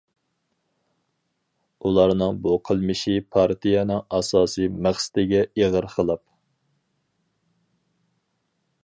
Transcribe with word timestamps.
ئۇلارنىڭ 1.89 2.39
بۇ 2.47 2.55
قىلمىشى 2.69 3.13
پارتىيەنىڭ 3.35 4.01
ئاساسىي 4.19 4.73
مەقسىتىگە 4.87 5.45
ئېغىر 5.51 5.89
خىلاپ. 5.97 6.25